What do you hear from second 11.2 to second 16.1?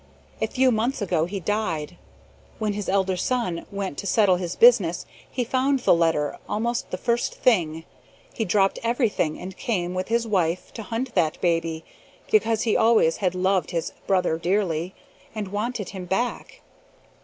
baby, because he always had loved his brother dearly, and wanted him